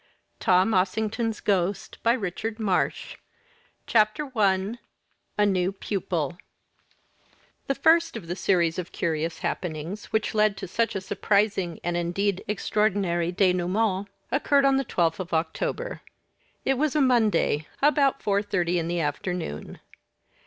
[0.39, 1.99] TOM OSSINGTON'S GHOST
[3.85, 4.77] CHAPTER I
[5.37, 6.37] A NEW PUPIL
[7.67, 11.95] The first of the series of curious happenings, which led to such a surprising and,
[11.95, 16.01] indeed, extraordinary denouement, occurred on the twelfth of October.
[16.65, 19.79] It was a Monday; about four thirty in the afternoon.